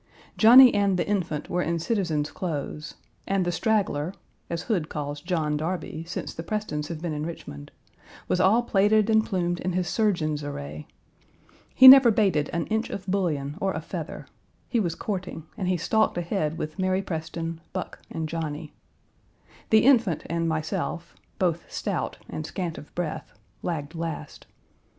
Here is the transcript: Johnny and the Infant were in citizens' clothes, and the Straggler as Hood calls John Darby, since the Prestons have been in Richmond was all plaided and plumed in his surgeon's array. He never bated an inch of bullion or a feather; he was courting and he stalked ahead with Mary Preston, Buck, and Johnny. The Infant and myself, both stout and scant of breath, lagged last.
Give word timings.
Johnny 0.35 0.73
and 0.73 0.97
the 0.97 1.07
Infant 1.07 1.47
were 1.47 1.61
in 1.61 1.77
citizens' 1.77 2.31
clothes, 2.31 2.95
and 3.27 3.45
the 3.45 3.51
Straggler 3.51 4.11
as 4.49 4.63
Hood 4.63 4.89
calls 4.89 5.21
John 5.21 5.55
Darby, 5.55 6.03
since 6.07 6.33
the 6.33 6.41
Prestons 6.41 6.87
have 6.87 7.03
been 7.03 7.13
in 7.13 7.23
Richmond 7.23 7.69
was 8.27 8.39
all 8.39 8.63
plaided 8.63 9.11
and 9.11 9.23
plumed 9.23 9.59
in 9.59 9.73
his 9.73 9.87
surgeon's 9.87 10.43
array. 10.43 10.87
He 11.75 11.87
never 11.87 12.09
bated 12.09 12.49
an 12.49 12.65
inch 12.65 12.89
of 12.89 13.05
bullion 13.05 13.55
or 13.61 13.73
a 13.73 13.79
feather; 13.79 14.25
he 14.67 14.79
was 14.79 14.95
courting 14.95 15.45
and 15.55 15.67
he 15.67 15.77
stalked 15.77 16.17
ahead 16.17 16.57
with 16.57 16.79
Mary 16.79 17.03
Preston, 17.03 17.61
Buck, 17.71 17.99
and 18.09 18.27
Johnny. 18.27 18.73
The 19.69 19.85
Infant 19.85 20.23
and 20.25 20.49
myself, 20.49 21.13
both 21.37 21.71
stout 21.71 22.17
and 22.27 22.43
scant 22.47 22.79
of 22.79 22.91
breath, 22.95 23.33
lagged 23.61 23.93
last. 23.93 24.47